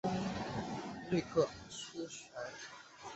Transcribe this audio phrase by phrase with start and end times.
[1.11, 2.03] 瑞克叙
[2.33, 2.49] 埃。